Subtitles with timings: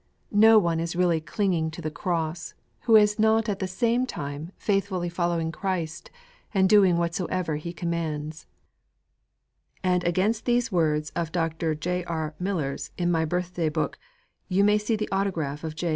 [0.33, 2.55] No one is really clinging to the Cross
[2.85, 6.09] who is not at the same time faithfully following Christ
[6.55, 8.47] and doing whatsoever He commands_';
[9.83, 11.75] and against those words of Dr.
[11.75, 12.03] J.
[12.05, 12.33] R.
[12.39, 13.99] Miller's in my Birthday Book,
[14.47, 15.89] you may see the autograph of _J.